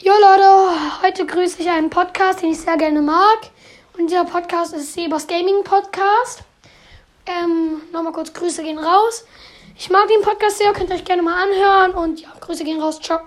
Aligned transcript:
Jo 0.00 0.12
Leute, 0.12 1.02
heute 1.02 1.26
grüße 1.26 1.60
ich 1.60 1.68
einen 1.68 1.90
Podcast, 1.90 2.40
den 2.40 2.52
ich 2.52 2.60
sehr 2.60 2.76
gerne 2.76 3.02
mag. 3.02 3.50
Und 3.98 4.06
dieser 4.08 4.24
Podcast 4.24 4.72
ist 4.72 4.92
Sebas 4.94 5.26
Gaming 5.26 5.64
Podcast. 5.64 6.44
Ähm, 7.26 7.82
nochmal 7.92 8.12
kurz 8.12 8.32
Grüße 8.32 8.62
gehen 8.62 8.78
raus. 8.78 9.26
Ich 9.76 9.90
mag 9.90 10.06
den 10.06 10.22
Podcast 10.22 10.58
sehr, 10.58 10.72
könnt 10.72 10.90
ihr 10.90 10.94
euch 10.94 11.04
gerne 11.04 11.22
mal 11.22 11.42
anhören. 11.42 11.94
Und 11.94 12.20
ja, 12.20 12.28
Grüße 12.40 12.62
gehen 12.62 12.80
raus. 12.80 13.00
Ciao. 13.00 13.18